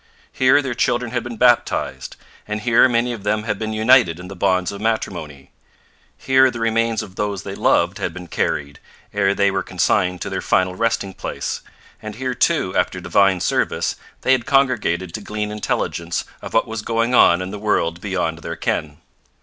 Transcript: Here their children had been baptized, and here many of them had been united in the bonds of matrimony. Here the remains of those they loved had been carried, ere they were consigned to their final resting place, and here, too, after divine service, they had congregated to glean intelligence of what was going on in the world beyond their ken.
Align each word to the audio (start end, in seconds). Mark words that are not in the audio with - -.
Here 0.31 0.63
their 0.63 0.73
children 0.73 1.11
had 1.11 1.23
been 1.23 1.37
baptized, 1.37 2.15
and 2.47 2.61
here 2.61 2.89
many 2.89 3.13
of 3.13 3.21
them 3.21 3.43
had 3.43 3.59
been 3.59 3.71
united 3.71 4.19
in 4.19 4.29
the 4.29 4.35
bonds 4.35 4.71
of 4.71 4.81
matrimony. 4.81 5.51
Here 6.17 6.49
the 6.49 6.59
remains 6.59 7.03
of 7.03 7.17
those 7.17 7.43
they 7.43 7.53
loved 7.53 7.99
had 7.99 8.11
been 8.11 8.25
carried, 8.25 8.79
ere 9.13 9.35
they 9.35 9.51
were 9.51 9.61
consigned 9.61 10.19
to 10.21 10.29
their 10.31 10.41
final 10.41 10.73
resting 10.73 11.13
place, 11.13 11.61
and 12.01 12.15
here, 12.15 12.33
too, 12.33 12.75
after 12.75 12.99
divine 12.99 13.41
service, 13.41 13.95
they 14.21 14.31
had 14.31 14.47
congregated 14.47 15.13
to 15.13 15.21
glean 15.21 15.51
intelligence 15.51 16.25
of 16.41 16.55
what 16.55 16.65
was 16.67 16.81
going 16.81 17.13
on 17.13 17.39
in 17.39 17.51
the 17.51 17.59
world 17.59 18.01
beyond 18.01 18.39
their 18.39 18.55
ken. 18.55 18.97